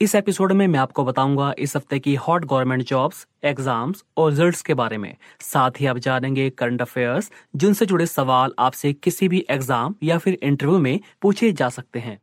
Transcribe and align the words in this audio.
इस 0.00 0.14
एपिसोड 0.14 0.52
में 0.52 0.66
मैं 0.66 0.78
आपको 0.78 1.04
बताऊँगा 1.04 1.52
इस 1.58 1.74
हफ़्ते 1.76 1.98
की 1.98 2.14
हॉट 2.14 2.44
गवर्नमेंट 2.44 2.82
जॉब्स, 2.82 3.26
एग्ज़ाम्स 3.44 4.02
और 4.16 4.30
रिजल्ट्स 4.30 4.62
के 4.62 4.74
बारे 4.74 4.96
में। 4.98 5.16
साथ 5.40 5.80
ही 5.80 5.86
आप 5.86 5.98
जानेंगे 5.98 6.48
करंट 6.50 6.82
अफेयर्स, 6.82 7.30
जिनसे 7.56 7.86
जुड़े 7.86 8.06
सवाल 8.06 8.52
आपसे 8.58 8.92
किसी 8.92 9.28
भी 9.28 9.44
एग्ज़ाम 9.50 9.94
या 10.02 10.18
फिर 10.18 10.38
इंटरव्यू 10.42 10.78
में 10.78 11.00
पूछे 11.22 11.52
जा 11.52 11.68
सकते 11.68 11.98
हैं। 11.98 12.18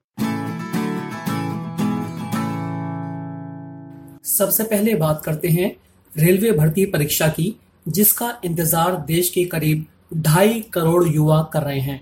सबसे 4.29 4.63
पहले 4.63 4.95
बात 4.95 5.21
करते 5.25 5.47
हैं 5.47 5.75
रेलवे 6.13 6.51
भर्ती 6.51 6.85
परीक्षा 6.85 7.27
की, 7.27 7.55
जिसका 7.87 8.33
इंतज़ार 8.45 8.95
देश 9.05 9.29
के 9.29 9.45
करीब 9.45 9.85
ढाई 10.15 10.59
करोड़ 10.73 11.07
युवा 11.07 11.41
कर 11.53 11.63
रहे 11.63 11.79
हैं। 11.79 12.01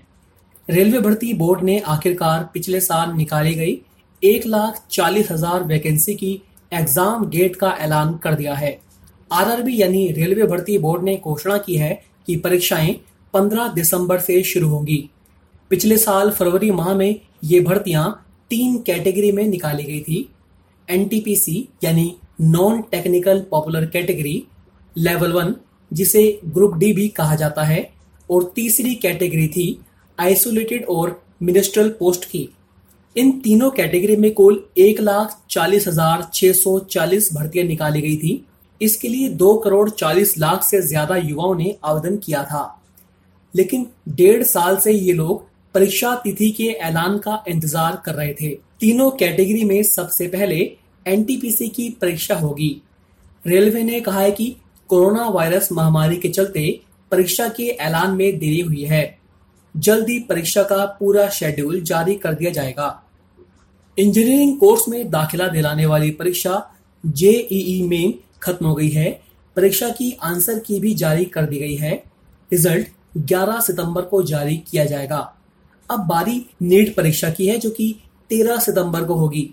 रेलवे 0.68 0.98
भर्ती 0.98 1.32
बोर्ड 1.34 1.62
ने 1.62 1.78
आखिरकार 1.88 2.48
पिछले 2.54 2.80
साल 2.80 3.12
निकाली 3.12 3.54
गई 3.54 3.80
एक 4.22 4.46
लाख 4.46 4.80
चालीस 4.90 5.30
हज़ार 5.30 5.62
वैकेंसी 5.64 6.14
की 6.14 6.32
एग्ज़ाम 6.72 7.24
गेट 7.30 7.54
का 7.56 7.70
ऐलान 7.80 8.16
कर 8.16 8.34
दिया 8.34 8.54
है। 8.54 8.78
आरआरबी 9.30 9.80
यानी 9.80 10.06
रेलवे 10.12 10.46
भर्ती 10.46 10.76
बोर्ड 10.78 11.02
ने 11.02 11.16
घोषणा 11.24 11.56
की 11.58 11.76
है 11.76 11.92
कि 12.26 12.36
परीक्षाएँ 12.36 12.94
15 13.34 13.72
दिसंबर 13.74 14.18
से 14.20 14.42
शुरू 14.42 14.68
होंगी। 14.68 14.98
पिछले 15.70 15.96
साल 15.98 16.30
फरवरी 16.30 16.70
माह 16.72 16.92
में 16.94 17.20
ये 17.44 17.60
भर्तियाँ 17.60 18.12
तीन 18.50 18.76
कैटेगरी 18.82 19.32
में 19.32 19.44
निकाली 19.46 19.84
गई 19.84 20.00
थी। 20.00 20.28
एनटीपीसी 20.88 21.68
यानी 21.84 22.14
non 22.42 22.80
technical 22.82 23.40
popular 23.50 23.86
category 23.86 24.42
level 24.96 25.32
one 25.32 25.54
जिसे 25.90 26.40
ग्रुप 26.46 26.76
डी 26.76 26.92
भी 26.92 27.08
कहा 27.10 27.34
जाता 27.36 27.62
है, 27.62 27.90
और 28.30 28.52
तीसरी 28.56 28.94
कैटेगरी 28.94 29.48
थी 29.48 29.78
आइसोलेटेड 30.18 30.84
और 30.86 31.20
मिनिस्ट्रल 31.42 31.88
पोस्ट 31.90 32.24
की। 32.24 32.48
इन 33.16 33.30
तीनों 33.40 33.70
कैटेगरी 33.70 34.16
में 34.16 34.32
कुल 34.34 34.62
एक 34.78 35.00
लाख 35.00 35.36
चालीस 35.50 35.86
हज़ार 35.88 36.22
छह 36.34 36.52
सौ 36.52 36.78
चालीस 36.80 37.28
भर्तियाँ 37.34 37.66
निकाली 37.66 38.00
गई 38.00 38.16
थी। 38.16 38.44
इसके 38.80 39.08
लिए 39.08 39.28
दो 39.30 39.54
करोड़ 39.54 39.88
चालीस 39.90 40.36
लाख 40.38 40.62
से 40.64 40.80
ज़्यादा 40.82 41.16
युवाओं 41.16 41.54
ने 41.54 41.74
आवेदन 41.84 42.16
किया 42.16 42.42
था। 42.44 42.62
लेकिन 43.54 43.86
डेढ़ 44.10 44.42
साल 44.42 44.76
से 44.76 44.92
ये 44.92 45.12
लोग 45.12 45.44
परीक्षा 45.74 46.14
तिथि 46.14 46.50
के 46.50 46.68
ऐलान 46.82 47.18
का 47.18 47.42
इंतज़ार 47.48 48.00
कर 48.04 48.14
रहे 48.14 48.32
थे। 48.32 48.48
तीनों 48.80 49.10
कैटेगरी 49.12 49.64
में 49.64 49.82
सबसे 49.84 50.26
पहले 50.28 50.56
एनटीपीसी 51.06 51.68
की 51.68 51.88
परीक्षा 52.00 52.34
होगी। 52.36 52.70
रेलवे 53.44 53.82
ने 53.82 54.00
कहा 54.00 54.20
है 54.20 54.30
कि 54.32 54.54
कोरोना 54.90 55.28
वायरस 55.28 55.72
महामारी 55.72 56.16
के 56.16 56.28
चलते 56.28 56.80
परीक्षा 57.12 57.48
के 57.48 57.62
ऐलान 57.62 58.10
में 58.10 58.38
देरी 58.38 58.60
हुई 58.60 58.84
है। 58.84 59.19
जल्द 59.74 60.08
ही 60.08 60.18
परीक्षा 60.18 60.62
का 60.62 60.84
पूरा 61.00 61.28
शेड्यूल 61.28 61.80
जारी 61.80 62.14
कर 62.14 62.34
दिया 62.34 62.50
जाएगा। 62.50 63.02
इंजीनियरिंग 63.98 64.56
कोर्स 64.58 64.88
में 64.88 65.10
दाखिला 65.10 65.48
दिलाने 65.48 65.86
वाली 65.86 66.10
परीक्षा 66.10 66.62
जेईई 67.04 67.82
मेन 67.88 68.14
खत्म 68.42 68.66
हो 68.66 68.74
गई 68.74 68.88
है। 68.88 69.10
परीक्षा 69.56 69.88
की 69.88 70.12
आंसर 70.22 70.58
की 70.58 70.78
भी 70.80 70.94
जारी 70.94 71.24
कर 71.24 71.46
दी 71.46 71.58
गई 71.58 71.74
है। 71.74 71.92
रिज़ल्ट 72.50 72.88
11 73.26 73.60
सितंबर 73.60 74.02
को 74.02 74.22
जारी 74.22 74.56
किया 74.70 74.84
जाएगा। 74.84 75.18
अब 75.90 76.00
बारी 76.00 76.44
नीट 76.62 76.94
परीक्षा 76.96 77.30
की 77.30 77.46
है, 77.46 77.58
जो 77.58 77.70
कि 77.70 77.94
13 78.30 78.58
सितंबर 78.58 79.04
को 79.04 79.14
होगी। 79.14 79.48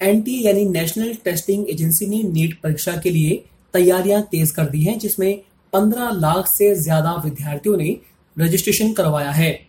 एनटी 0.00 0.40
यानी 0.46 0.64
नेशनल 0.64 1.14
टेस्टिंग 1.14 1.68
एजेंसी 1.70 2.06
ने 2.06 2.22
नीट 2.22 2.60
परीक्षा 2.62 2.96
के 2.96 3.10
लिए 3.10 3.44
तैयारियाँ 3.74 4.22
तेज 4.22 4.50
कर 4.50 4.64
दी 4.64 4.82
हैं, 4.82 4.98
जिसमें 4.98 5.40
15 5.72 6.10
लाख 6.12 6.46
से 6.46 6.74
ज़्यादा 6.74 7.12
विद्यार्थियों 7.24 7.76
ने 7.76 7.96
रजिस्ट्रेशन 8.38 8.92
करवाया 8.92 9.30
है। 9.30 9.68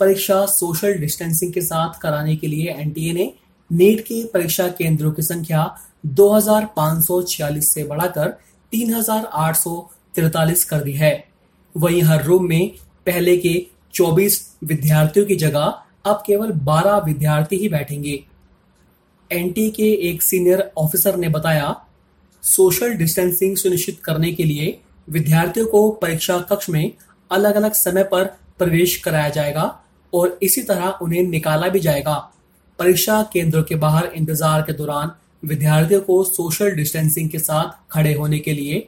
परीक्षा 0.00 0.46
सोशल 0.46 0.94
डिस्टेंसिंग 0.94 1.52
के 1.52 1.60
साथ 1.60 2.00
कराने 2.00 2.36
के 2.36 2.46
लिए 2.46 2.70
एनटीए 2.70 3.12
ने 3.12 3.32
नीट 3.72 4.00
के 4.00 4.24
परीक्षा 4.24 4.68
केंद्रों 4.68 5.12
की 5.12 5.22
संख्या 5.22 5.78
2546 6.06 7.74
से 7.74 7.84
बढ़ाकर 7.84 8.28
3843 8.72 10.64
कर 10.64 10.80
दी 10.80 10.92
है। 10.92 11.28
वहीं 11.76 12.02
हर 12.02 12.24
रूम 12.24 12.48
में 12.48 12.70
पहले 13.06 13.36
के 13.36 13.66
24 13.94 14.56
विद्यार्थियों 14.64 15.26
की 15.26 15.36
जगह 15.36 15.82
अब 16.04 16.22
केवल 16.26 16.50
12 16.52 16.96
विद्यार्थी 16.98 17.56
ही 17.56 17.68
बैठेंगे। 17.68 18.24
एनटी 19.32 19.70
के 19.70 19.92
एक 20.08 20.22
सीनियर 20.22 20.72
ऑफिसर 20.76 21.16
ने 21.16 21.28
बताया, 21.28 21.86
सोशल 22.42 22.94
डिस्टेंसिंग 22.94 23.56
सुनिश्चित 23.56 24.00
करने 24.04 24.32
के 24.32 24.44
लिए 24.44 24.80
विद्यार्थियों 25.10 25.66
को 25.66 25.90
परीक्षा 25.90 26.38
कक्ष 26.38 26.68
में 26.70 26.92
अलग 27.34 27.54
अलग 27.54 27.72
समय 27.74 28.02
पर 28.04 28.24
प्रवेश 28.58 28.96
कराया 28.96 29.28
जाएगा 29.30 29.64
और 30.12 30.38
इसी 30.42 30.62
तरह 30.62 30.98
उन्हें 31.02 31.22
निकाला 31.22 31.68
भी 31.68 31.80
जाएगा। 31.80 32.14
परीक्षा 32.78 33.22
केंद्रों 33.32 33.62
के 33.62 33.74
बाहर 33.76 34.10
इंतज़ार 34.14 34.62
के 34.62 34.72
दौरान 34.72 35.10
विद्यार्थियों 35.42 36.00
को 36.00 36.22
सोशल 36.24 36.70
डिस्टेंसिंग 36.72 37.30
के 37.30 37.38
साथ 37.40 37.92
खड़े 37.92 38.12
होने 38.14 38.38
के 38.38 38.52
लिए 38.52 38.78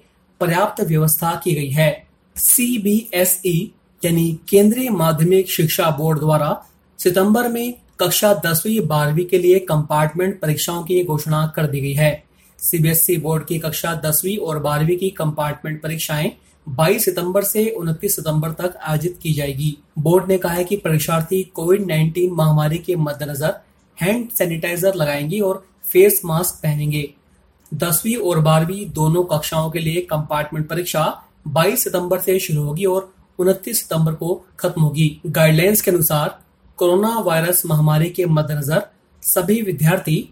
पर्याप्त 0.40 0.80
व्यवस्था 0.82 1.34
की 1.44 1.54
गई 1.54 1.70
है। 1.70 1.90
सीबीएसई 2.36 3.58
यानी 4.02 4.38
केंद्रीय 4.48 4.90
माध्यमिक 4.92 5.50
शिक्षा 5.50 5.90
बोर्ड 5.90 6.18
द्वारा 6.18 6.50
सितंबर 6.98 7.48
में 7.48 7.74
कक्षा 8.00 8.32
दसवीं, 8.44 8.80
बारहवीं 8.80 9.24
के 9.24 9.38
लिए 9.38 9.58
कंपार्टमेंट 9.68 10.40
परीक्षाओं 10.40 10.82
की 10.84 11.02
घोषणा 11.04 11.46
कर 11.56 11.66
दी 11.66 11.80
गई 11.80 11.92
है। 11.94 12.12
सीबीएसई 12.58 13.16
बोर्ड 13.18 13.44
की 13.46 13.58
कक्षा 13.58 13.94
दसवीं 14.04 14.36
और 14.38 14.58
बारहवीं 14.58 14.96
की 14.98 15.10
कंपार्टमेंट 15.12 15.80
परीक्षाएँ 15.82 16.30
22 16.68 17.04
सितंबर 17.04 17.42
से 17.42 17.70
29 17.70 18.16
सितंबर 18.16 18.50
तक 18.50 18.76
आयोजित 18.82 19.18
की 19.22 19.32
जाएगी। 19.32 19.78
बोर्ड 19.98 20.28
ने 20.28 20.38
कहा 20.38 20.52
है 20.52 20.64
कि 20.64 20.76
परीक्षार्थी 20.76 21.42
कोविड 21.42 21.82
19 21.82 22.30
महामारी 22.32 22.78
के 22.78 22.96
मद्देनजर 22.96 23.54
हैंड 24.02 24.30
सैनिटाइजर 24.30 24.94
लगाएँगे 24.94 25.40
और 25.40 25.66
फेस 25.92 26.20
मास्क 26.24 26.54
पहनेंगे। 26.54 27.14
दसवीं 27.74 28.16
और 28.16 28.40
बारहवीं 28.40 28.90
दोनों 28.90 29.24
कक्षाओं 29.24 29.70
के 29.70 29.78
लिए 29.78 30.00
कंपार्टमेंट 30.00 30.68
परीक्षा 30.68 31.22
22 31.48 31.84
सितंबर 31.84 32.18
से 32.18 32.38
शुरू 32.38 32.62
होगी 32.62 32.84
और 32.84 33.14
29 33.38 33.82
सितंबर 33.82 34.14
को 34.14 34.46
खत्म 34.58 34.82
होगी। 34.82 35.20
गाइडलाइंस 35.26 35.82
के 35.82 35.90
अनुसार 35.90 36.38
कोरोना 36.76 37.18
वायरस 37.18 37.62
महामारी 37.66 38.10
के 38.10 38.26
मद्देनजर 38.26 38.86
सभी 39.22 39.62
विद्यार्थी 39.62 40.28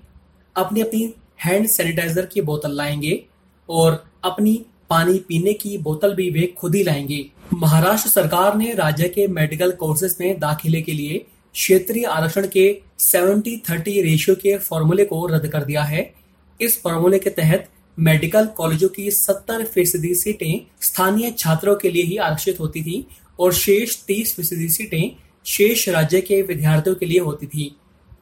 अपनी 0.57 0.81
अपनी 0.81 1.15
हैंड 1.45 1.67
सैनिटाइजर 1.67 2.27
की 2.27 2.41
बोतल 2.41 2.73
लाएँगे 2.73 3.25
और 3.69 4.05
अपनी 4.25 4.67
पानी 4.95 5.19
पीने 5.19 5.53
की 5.53 5.79
बोतल 5.79 6.15
भी 6.15 6.31
वे 6.31 6.43
खुद 6.59 6.75
ही 6.75 6.83
लाएँगे। 6.83 7.25
महाराष्ट्र 7.55 8.11
सरकार 8.11 8.57
ने 8.57 8.73
राज्य 8.75 9.09
के 9.09 9.27
मेडिकल 9.29 9.71
कोर्सेज 9.71 10.17
में 10.21 10.39
दाखिले 10.41 10.83
के 10.83 10.93
लिए 10.93 11.19
क्षेत्रीय 11.55 12.05
आरक्षण 12.05 12.47
के 12.47 12.67
70-30 12.99 14.03
रेशियो 14.03 14.35
के 14.37 14.57
फॉर्मूले 14.59 15.05
को 15.05 15.27
रद्द 15.27 15.49
कर 15.49 15.65
दिया 15.65 15.83
है। 15.83 16.03
इस 16.61 16.81
फॉर्मूले 16.83 17.19
के 17.19 17.31
तहत 17.31 17.69
मेडिकल 17.99 18.47
कॉलेजों 18.47 18.89
की 18.89 19.11
70 19.11 19.65
फ़ीसदी 19.65 20.15
सीटें 20.15 20.67
स्थानीय 20.81 21.31
छात्रों 21.39 21.75
के 21.77 21.91
लिए 21.91 22.03
ही 22.03 22.17
आरक्षित 22.17 22.61
होती 22.61 22.83
थी 22.83 23.07
और 23.41 23.53
शेष 23.53 23.97
30 24.07 24.35
फ़ीसदी 24.37 24.69
सीटें 24.69 25.17
शेष 25.47 25.89
राज्य 25.89 26.21
के 26.21 26.43
विद्यार्थियों 26.43 26.97
के 26.97 27.07
लिए 27.07 27.19
होती 27.21 27.47
थी। 27.47 27.75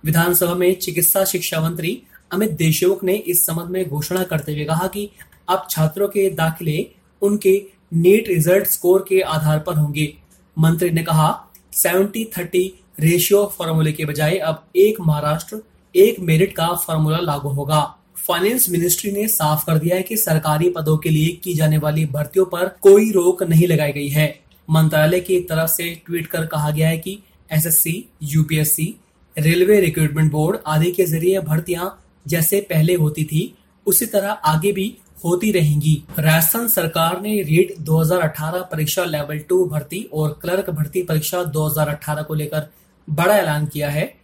विधानसभा 0.04 0.54
में 0.54 0.74
चिकित्सा 0.74 1.24
शिक्षा 1.24 1.60
मंत्री 1.60 2.02
अमित 2.32 2.50
देशमुख 2.50 3.04
ने 3.04 3.14
इस 3.14 3.46
संबंध 3.46 3.70
में 3.70 3.88
घोषणा 3.88 4.22
करते 4.22 4.52
हुए 4.52 4.64
कहा 4.64 4.86
कि 4.86 5.08
अब 5.52 5.66
छात्रों 5.70 6.08
के 6.08 6.28
दाखिले 6.32 6.86
उनके 7.22 7.54
नीट 7.94 8.28
रिज़ल्ट 8.28 8.66
स्कोर 8.66 9.04
के 9.08 9.20
आधार 9.30 9.58
पर 9.58 9.76
होंगे। 9.76 10.12
मंत्री 10.56 10.90
ने 10.90 11.02
कहा 11.02 11.28
सेवेंटी 11.74 12.24
थर्टी 12.36 12.62
रेशियो 13.00 13.44
फॉर्मूले 13.56 13.92
के 13.92 14.04
बजाय 14.04 14.36
अब 14.40 14.64
एक 14.76 15.00
महाराष्ट्र 15.00 15.62
एक 15.94 16.20
मेरिट 16.20 16.52
का 16.52 16.66
फॉर्मूला 16.76 17.18
लागू 17.20 17.48
होगा। 17.50 17.82
फाइनेंस 18.18 18.68
मिनिस्ट्री 18.70 19.10
ने 19.12 19.26
साफ़ 19.28 19.64
कर 19.66 19.78
दिया 19.78 19.96
है 19.96 20.02
कि 20.02 20.16
सरकारी 20.16 20.68
पदों 20.70 20.96
के 20.98 21.10
लिए 21.10 21.28
की 21.44 21.54
जाने 21.54 21.78
वाली 21.78 22.04
भर्तियों 22.08 22.44
पर 22.46 22.68
कोई 22.82 23.10
रोक 23.12 23.42
नहीं 23.42 23.66
लगाई 23.68 23.92
गई 23.92 24.08
है। 24.08 24.26
मंत्रालय 24.68 25.20
की 25.20 25.38
तरफ़ 25.40 25.70
से 25.70 25.94
ट्वीट 26.06 26.26
कर 26.26 26.46
कहा 26.46 26.70
गया 26.70 26.88
है 26.88 26.98
कि 26.98 27.18
SSC, 27.50 28.04
UPSC 28.24 28.94
railway 29.36 29.80
recruitment 29.80 30.30
board 30.32 30.58
आदि 30.66 30.90
के 30.92 31.04
ज़रिए 31.06 31.40
भर्तियाँ 31.42 31.98
जैसे 32.26 32.60
पहले 32.70 32.94
होती 32.94 33.24
थी 33.24 33.42
उसी 33.86 34.06
तरह 34.06 34.30
आगे 34.30 34.72
भी 34.72 34.86
होती 35.24 35.52
रहेंगी। 35.52 36.04
राजस्थान 36.18 36.68
सरकार 36.68 37.20
ने 37.20 37.42
रीट 37.42 37.74
2018 37.80 38.62
परीक्षा 38.62 39.04
लेवल 39.04 39.38
टू 39.38 39.64
भर्ती 39.64 40.10
और 40.12 40.38
क्लर्क 40.42 40.70
भर्ती 40.70 41.02
परीक्षा 41.02 41.44
2018 41.44 42.22
को 42.22 42.34
लेकर 42.34 42.68
बड़ा 43.10 43.36
ऐलान 43.36 43.66
किया 43.66 43.90
है। 43.90 44.14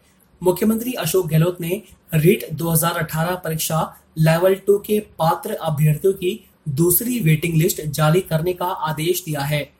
मुख्यमंत्री 0.42 0.92
अशोक 0.92 1.26
गहलोत 1.26 1.60
ने 1.60 1.82
रीट 2.14 2.52
2018 2.52 3.34
परीक्षा 3.34 3.96
लेवल 4.18 4.54
टू 4.54 4.78
के 4.78 5.00
पात्र 5.00 5.54
अभ्यर्थियों 5.54 6.12
की 6.12 6.50
दूसरी 6.68 7.20
वेटिंग 7.20 7.54
लिस्ट 7.54 7.82
जारी 7.86 8.20
करने 8.20 8.52
का 8.52 8.66
आदेश 8.66 9.22
दिया 9.26 9.40
है। 9.40 9.70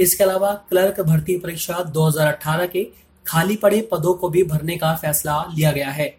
इसके 0.00 0.24
अलावा 0.24 0.52
क्लर्क 0.52 1.00
भर्ती 1.00 1.38
परीक्षा 1.38 1.82
2018 1.82 2.66
के 2.66 2.84
खाली 3.26 3.56
पड़े 3.56 3.88
पदों 3.92 4.14
को 4.14 4.28
भी 4.28 4.42
भरने 4.42 4.76
का 4.76 4.94
फैसला 4.94 5.44
लिया 5.54 5.72
गया 5.72 5.90
है। 5.90 6.16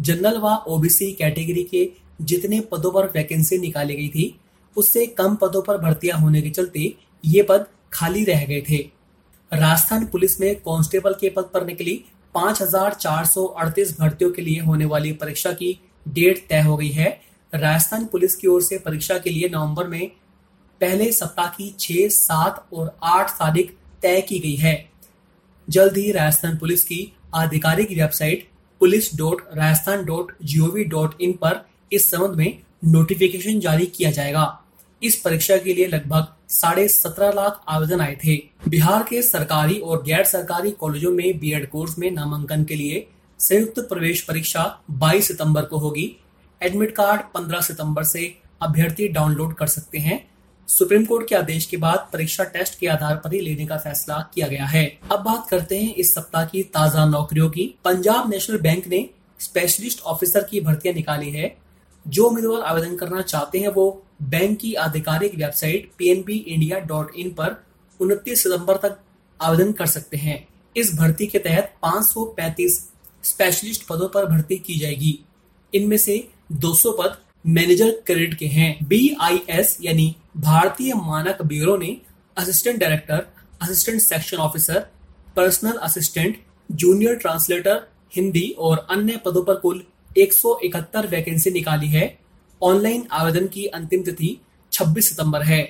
जनरल 0.00 0.38
व 0.38 0.46
ओबीसी 0.68 1.12
कैटेगरी 1.12 1.62
के 1.62 2.05
जितने 2.20 2.60
पदों 2.60 2.90
पर 2.92 3.06
वैकेंसी 3.06 3.58
निकाली 3.58 3.94
गई 3.94 4.08
थी 4.08 4.34
उससे 4.76 5.06
कम 5.06 5.34
पदों 5.34 5.62
पर 5.62 5.78
भर्तियाँ 5.78 6.18
होने 6.18 6.42
के 6.42 6.50
चलते 6.50 6.94
ये 7.24 7.42
पद 7.42 7.66
खाली 7.92 8.24
रह 8.24 8.44
गए 8.44 8.60
थे। 8.70 8.78
राजस्थान 9.52 10.06
पुलिस 10.06 10.40
में 10.40 10.54
कांस्टेबल 10.56 11.12
के 11.12 11.30
पद 11.30 11.50
पर 11.54 11.66
निकली 11.66 12.04
5,438 12.34 13.98
भर्तियों 14.00 14.30
के 14.30 14.42
लिए 14.42 14.60
होने 14.60 14.84
वाली 14.84 15.12
परीक्षा 15.12 15.52
की 15.52 15.78
डेट 16.08 16.46
तय 16.48 16.60
हो 16.60 16.76
गई 16.76 16.88
है। 16.88 17.08
राजस्थान 17.54 18.04
पुलिस 18.04 18.34
की 18.36 18.48
ओर 18.48 18.62
से 18.62 18.78
परीक्षा 18.78 19.18
के 19.18 19.30
लिए 19.30 19.48
नवंबर 19.48 19.86
में 19.86 20.10
पहले 20.80 21.12
सप्ताह 21.12 21.46
की 21.46 21.74
छह 21.80 22.08
सात 22.08 22.66
और 22.72 22.96
आठ 23.02 23.30
तारीख 23.30 23.76
तय 24.02 24.20
की 24.20 24.38
गई 24.38 24.56
है। 24.56 24.90
जल्द 25.68 25.96
ही 25.96 26.10
राजस्थान 26.12 26.56
पुलिस 26.56 26.84
की 26.84 27.12
आधिकारिक 27.34 27.90
website 27.90 28.48
police 28.80 29.16
dot 29.16 29.42
Rajasthan 29.54 30.04
dot 30.04 30.32
G O V 30.42 30.84
dot 30.84 31.20
in 31.20 31.32
पर 31.32 31.64
इस 31.92 32.10
संबंध 32.10 32.36
में 32.36 32.58
नोटिफिकेशन 32.84 33.60
जारी 33.60 33.86
किया 33.86 34.10
जाएगा। 34.10 34.62
इस 35.02 35.16
परीक्षा 35.16 35.56
के 35.56 35.74
लिए 35.74 35.86
लगभग 35.86 36.26
साढ़े 36.48 36.88
सत्रह 36.88 37.32
लाख 37.32 37.60
आवेदन 37.68 38.00
आए 38.00 38.16
थे। 38.24 38.36
बिहार 38.68 39.02
के 39.02 39.22
सरकारी 39.22 39.78
और 39.78 40.02
गैर 40.02 40.24
सरकारी 40.24 40.70
कॉलेजों 40.70 41.12
में 41.12 41.38
बीएड 41.38 41.70
कोर्स 41.70 41.98
में 41.98 42.10
नामांकन 42.10 42.64
के 42.64 42.74
लिए 42.74 43.06
संयुक्त 43.40 43.80
प्रवेश 43.80 44.20
परीक्षा 44.20 44.80
22 44.90 45.28
सितंबर 45.28 45.62
को 45.62 45.78
होगी। 45.78 46.16
एडमिट 46.62 46.94
कार्ड 46.96 47.20
15 47.34 47.60
सितंबर 47.60 48.04
से 48.04 48.34
अभ्यर्थी 48.62 49.08
डाउनलोड 49.08 49.54
कर 49.54 49.66
सकते 49.66 49.98
हैं। 49.98 50.30
सुप्रीम 50.68 51.04
कोर्ट 51.04 51.28
के 51.28 51.34
आदेश 51.34 51.66
के 51.66 51.76
बाद 51.76 52.08
परीक्षा 52.12 52.44
टेस्ट 52.44 52.78
के 52.78 52.86
आधार 52.86 53.16
पर 53.16 53.34
ही 53.34 53.40
लेने 53.40 53.66
का 53.66 53.76
फैसला 53.76 54.18
किया 54.34 54.48
गया 54.48 54.64
है। 54.64 54.86
अब 55.12 55.20
बात 55.20 55.46
करते 55.48 55.78
हैं 55.78 55.94
इस 55.94 56.14
सप्ताह 56.14 56.44
की 56.44 56.62
ताज़ा 56.62 57.04
नौकरियों 57.06 57.50
की। 57.50 57.74
पंजाब 57.84 58.30
नेशनल 58.30 58.58
बैंक 58.58 58.86
ने 58.86 59.08
स्पेशलिस्ट 59.40 60.00
ऑफिसर 60.00 60.44
की 60.44 60.60
भर्तियाँ 60.60 60.94
निकाली 60.94 61.30
है। 61.30 61.56
जो 62.06 62.24
उम्मीदवार 62.24 62.62
आवेदन 62.62 62.96
करना 62.96 63.20
चाहते 63.22 63.58
हैं 63.58 63.68
वो 63.68 64.06
बैंक 64.22 64.58
की 64.58 64.74
आधिकारिक 64.74 65.34
वेबसाइट 65.34 65.90
पी 65.98 67.30
पर 67.30 67.64
उनतीस 68.00 68.42
सितंबर 68.42 68.76
तक 68.76 68.98
आवेदन 69.40 69.72
कर 69.72 69.86
सकते 69.86 70.16
हैं। 70.16 70.48
इस 70.76 70.94
भर्ती 70.94 71.26
के 71.26 71.38
तहत 71.38 71.74
535 71.84 72.78
स्पेशलिस्ट 73.22 73.86
पदों 73.86 74.08
पर 74.08 74.26
भर्ती 74.26 74.56
की 74.56 74.78
जाएगी। 74.78 75.18
इनमें 75.74 75.96
से 75.96 76.28
200 76.52 76.92
पद 76.92 77.16
मैनेजर 77.46 77.90
क्रेडिट 78.06 78.34
के 78.34 78.46
हैं। 78.46 78.88
BIS 78.88 79.66
यानी 79.80 80.16
भारतीय 80.36 80.94
मानक 80.94 81.42
ब्यूरो 81.42 81.76
ने 81.76 81.96
assistant 82.36 82.80
director 82.80 83.26
assistant 83.62 84.00
section 84.00 84.36
officer 84.36 84.86
personal 85.36 85.72
assistant 85.72 86.36
junior 86.72 87.14
translator 87.14 87.88
Hindi 88.16 88.54
और 88.58 88.86
अन्य 88.90 89.16
पदों 89.16 89.42
पर 89.42 89.54
कुल 89.54 89.82
171 90.16 91.06
वैकेंसी 91.06 91.50
निकाली 91.50 91.88
है। 91.88 92.18
ऑनलाइन 92.62 93.06
आवेदन 93.12 93.46
की 93.46 93.66
अंतिम 93.66 94.02
तिथि 94.02 94.36
26 94.72 95.08
सितंबर 95.08 95.42
है। 95.42 95.62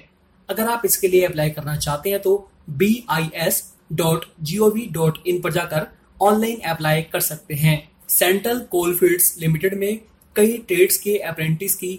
अगर 0.48 0.68
आप 0.68 0.82
इसके 0.84 1.08
लिए 1.08 1.24
अप्लाई 1.26 1.50
करना 1.50 1.76
चाहते 1.76 2.10
हैं 2.10 2.20
तो 2.22 2.50
बी 2.70 3.04
आई 3.10 3.30
एस 3.34 3.62
पर 3.92 5.52
जाकर 5.52 5.86
ऑनलाइन 6.22 6.60
अप्लाई 6.60 7.02
कर 7.02 7.20
सकते 7.20 7.54
हैं। 7.54 7.76
सेंट्रल 8.08 8.58
कोलफील्ड्स 8.70 9.36
लिमिटेड 9.40 9.74
में 9.74 10.00
कई 10.36 10.56
ट्रेड्स 10.58 10.96
के 10.96 11.16
अप्रेंटिस 11.18 11.74
की 11.74 11.98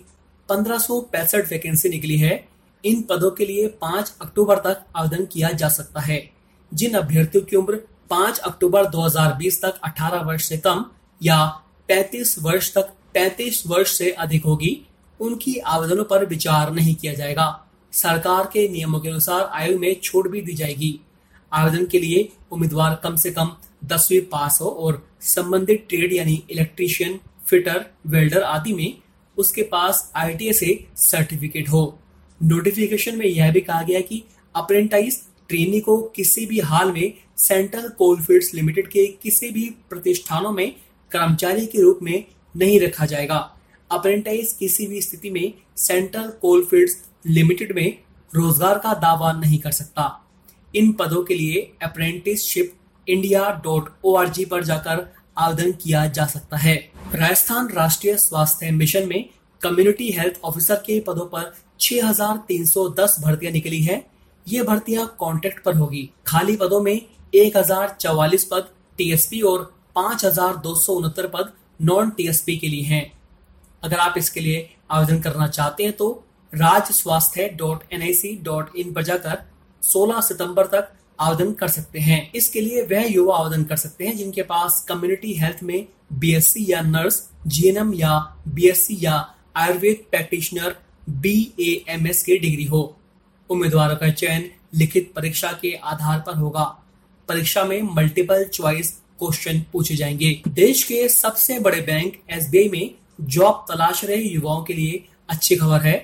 पंद्रह 0.50 0.78
वैकेंसी 1.52 1.90
निकली 1.90 2.18
है। 2.18 2.48
इन 2.84 3.02
पदों 3.02 3.32
के 3.32 3.46
लिए 3.46 3.68
5 3.82 4.14
अक्टूबर 4.22 4.58
तक 4.58 4.84
आवेदन 4.96 5.26
किया 5.26 5.50
जा 5.52 5.70
सकता 5.70 6.02
है। 6.02 6.20
जिन 6.72 6.94
अभ्यर्थियों 6.94 7.44
की 7.44 7.56
उम्र 7.56 7.76
5 8.10 8.40
अक्टूबर 8.40 8.86
2020 8.86 9.62
तक 9.62 9.80
18 9.84 10.22
वर्ष 10.22 10.46
से 10.46 10.58
कम 10.58 10.86
या 11.24 11.38
35 11.90 12.36
वर्ष 12.40 12.74
तक 12.74 12.94
35 13.16 13.64
वर्ष 13.68 13.98
से 13.98 14.12
अधिक 14.12 14.44
होगी, 14.44 14.88
उनकी 15.20 15.58
आवेदनों 15.58 16.04
पर 16.04 16.26
विचार 16.26 16.74
नहीं 16.74 16.96
किया 16.96 17.14
जाएगा। 17.14 17.68
सरकार 17.94 18.50
के 18.54 18.68
नियमों 18.70 19.00
के 19.00 19.10
अनुसार 19.10 19.50
आयु 19.54 19.80
में 19.80 19.96
छूट 20.04 20.28
भी 20.28 20.42
दी 20.42 20.54
जाएगी। 20.54 21.00
आवेदन 21.54 21.86
के 21.86 22.00
लिए 22.00 22.30
उम्मीदवार 22.52 23.00
कम 23.04 23.16
से 23.16 23.32
कम 23.32 23.56
दसवीं 23.86 24.22
पास 24.22 24.58
हो 24.62 24.68
और 24.68 25.08
संबंधित 25.22 25.86
ट्रेड 25.90 26.14
यानी 26.14 26.44
इलेक्ट्रीशियन, 26.52 27.20
फिटर, 27.50 27.86
वेल्डर 28.08 28.42
आदि 28.42 28.74
में 28.74 28.98
उसके 29.38 29.62
पास 29.62 30.12
आईटीआई 30.16 30.54
से 30.54 30.88
सर्टिफिकेट 30.96 31.70
हो। 31.70 32.00
नोटिफिकेशन 32.44 33.18
में 33.18 33.26
यह 33.26 33.52
भी 33.52 33.62
कहा 33.62 33.82
गया 33.82 34.00
कि 34.00 34.24
अप्रेंटाइज 34.56 35.22
ट्रेनी 35.50 35.80
को 35.80 35.98
किसी 36.16 36.46
भी 36.46 36.60
हाल 36.60 36.92
में 36.92 37.14
सेंट्रल 37.38 37.90
कोलफील्ड्स 37.90 38.54
लिमिटेड 38.54 38.88
के 38.88 39.06
किसी 39.08 39.50
भी 39.50 39.70
प्रतिष्ठानों 39.90 40.52
में 40.52 40.76
कर्मचारी 41.12 41.66
के 41.66 41.82
रूप 41.82 42.00
में 42.02 42.24
नहीं 42.56 42.80
रखा 42.80 43.06
जाएगा। 43.06 43.38
अप्रेंटाइज 43.90 44.52
किसी 44.60 44.88
भी 44.88 45.02
स्थिति 45.02 45.30
में 45.30 45.54
सेंट्रल 45.78 46.28
कोलफील्ड्स 46.42 46.98
लिमिटेड 47.28 47.76
में 47.76 47.98
रोज़गार 48.32 48.78
का 48.78 48.94
दावा 48.96 49.32
नहीं 49.34 49.60
कर 49.60 49.72
सकता। 49.72 50.10
इन 50.76 50.92
पदों 50.94 51.24
के 51.24 51.36
लिए 51.36 51.62
apprenticeship 51.84 52.74
India 53.08 53.50
dot 53.64 53.90
O 54.06 54.16
R 54.16 54.30
G 54.30 54.46
पर 54.46 54.64
जाकर 54.64 55.06
आवेदन 55.38 55.72
किया 55.74 56.06
जा 56.08 56.26
सकता 56.26 56.58
है। 56.58 56.76
राजस्थान 57.16 57.70
राष्ट्रीय 57.70 58.16
स्वास्थ्य 58.18 58.72
मिशन 58.72 59.08
में 59.08 59.24
कम्युनिटी 59.62 60.10
हेल्थ 60.12 60.40
ऑफिसर 60.44 60.76
के 60.86 61.00
पदों 61.00 61.26
पर 61.26 61.54
6,310 61.80 63.20
भर्तियाँ 63.22 63.52
निकली 63.54 63.82
है। 63.84 64.04
ये 64.48 64.64
भर्तियाँ 64.64 65.06
कॉन्ट्रैक्ट 65.20 65.64
पर 65.64 65.76
होगी। 65.76 66.10
खाली 66.28 66.56
पदों 66.56 66.82
में 66.82 66.94
एक 66.94 67.58
हज़ार 67.58 67.96
चौवालीस 68.02 68.44
पद 68.44 68.70
टीएसपी 69.00 69.42
और 69.44 69.72
पाँच 69.98 70.26
पद 71.28 71.52
नॉन 71.82 72.10
टीएसपी 72.10 72.58
के 72.58 72.68
लिए 72.68 72.84
हैं। 72.84 73.12
अगर 73.84 73.98
आप 73.98 74.14
इसके 74.18 74.40
लिए 74.40 74.70
आवेदन 74.92 75.20
करना 75.22 75.48
चाहते 75.48 75.84
हैं 75.84 75.94
तो 75.94 76.08
राज्य 76.52 76.94
स्वास्थ्य 76.94 77.48
dot 77.58 77.94
N 77.94 78.02
I 78.02 78.14
C 78.14 78.36
dot 78.44 78.76
in 78.76 78.94
पर 78.94 79.04
जाकर 79.04 79.42
16 79.84 80.22
सितंबर 80.22 80.66
तक 80.66 80.92
आवेदन 81.20 81.52
कर 81.54 81.68
सकते 81.68 82.00
हैं। 82.00 82.32
इसके 82.32 82.62
लिए 82.62 82.82
वह 82.84 83.06
युवा 83.06 83.38
आवेदन 83.38 83.64
कर 83.64 83.76
सकते 83.76 84.08
हैं 84.08 84.16
जिनके 84.18 84.42
पास 84.44 84.84
कम्युनिटी 84.90 85.34
हेल्थ 85.34 85.64
में 85.64 85.88
बीएससी 86.14 86.66
या 86.70 86.82
नर्स 86.82 87.22
जीएनएम 87.48 87.94
या 87.94 88.18
बीएससी 88.48 88.98
या 89.02 89.16
Ayurveda 89.56 90.04
practitioner 90.12 90.76
B 91.10 91.36
M 91.90 92.08
S 92.08 92.24
की 92.24 92.38
डिग्री 92.40 92.66
हो। 92.66 92.82
उम्मीदवारों 93.50 93.96
का 93.96 94.10
चयन 94.12 94.50
लिखित 94.76 95.12
परीक्षा 95.16 95.52
के 95.62 95.74
आधार 95.86 96.20
पर 96.20 96.38
होगा। 96.38 96.64
परीक्षा 97.30 97.64
में 97.64 97.82
मल्टीपल 97.96 98.44
च्वाइस 98.46 98.98
क्वेश्चन 99.20 99.62
पूछे 99.74 99.96
जाएँगे। 99.96 100.42
देश 100.48 100.84
के 100.84 101.08
सबसे 101.10 101.60
बड़े 101.60 101.82
बैंक 101.82 102.16
एस 102.30 102.50
में 102.72 102.90
जॉब 103.22 103.66
तलाश 103.70 104.04
रहे 104.06 104.22
युवाओं 104.24 104.64
के 104.64 104.74
लिए 104.74 105.04
अच्छी 105.30 105.56
खबर 105.56 105.82
है। 105.82 105.98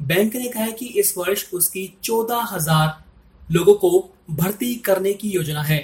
बैंक 0.00 0.36
ने 0.36 0.48
कहा 0.48 0.64
है 0.64 0.72
कि 0.72 0.86
इस 0.98 1.14
वर्ष 1.18 1.44
उसकी 1.52 1.86
चौदह 2.04 2.46
हज़ार 2.52 3.02
लोगों 3.48 3.74
को 3.74 3.90
भर्ती 4.32 4.74
करने 4.76 5.12
की 5.12 5.30
योजना 5.30 5.62
है। 5.62 5.78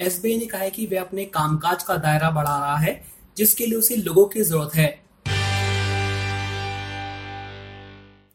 एस 0.00 0.20
ने 0.24 0.46
कहा 0.46 0.60
है 0.60 0.70
कि 0.70 0.86
वह 0.86 1.00
अपने 1.00 1.24
कामकाज 1.24 1.82
का 1.82 1.96
दायरा 1.96 2.30
बढ़ा 2.30 2.58
रहा 2.58 2.76
है, 2.76 3.02
जिसके 3.36 3.66
लिए 3.66 3.78
उसे 3.78 3.96
लोगों 3.96 4.24
की 4.26 4.42
ज़रूरत 4.42 4.74
है। 4.74 4.88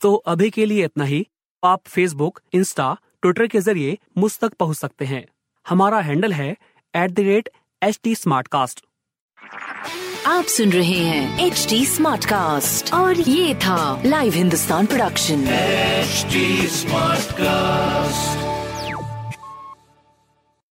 तो 0.02 0.14
अभी 0.28 0.50
के 0.50 0.66
लिए 0.66 0.86
इतना 0.86 1.04
ही। 1.04 1.26
आप 1.64 1.88
फेसबुक 1.88 2.40
इंस्टा 2.54 2.94
ट्विटर 3.22 3.48
के 3.48 3.60
ज़रिए 3.60 3.98
मुझ 4.18 4.32
तक 4.40 4.54
पहुँच 4.54 4.78
सकते 4.78 5.06
हैं। 5.06 5.26
हमारा 5.66 6.00
हैंडल 6.02 6.34
है 6.34 6.50
at 6.94 7.12
the 7.12 7.20
rate 7.20 7.50
H 7.82 8.00
T 8.04 8.14
smart 8.16 8.48
cast 8.48 8.80
आप 10.28 10.46
सुन 10.46 10.72
रहे 10.72 10.98
हैं 11.00 11.46
एच 11.46 11.66
टी 11.70 11.86
स्मार्ट 11.86 12.26
कास्ट 12.26 12.94
और 12.94 13.20
ये 13.20 13.54
था 13.56 14.02
live 14.06 14.34
Hindustan 14.34 14.86
production 14.86 15.46
smart 16.74 17.32
cast 17.32 18.47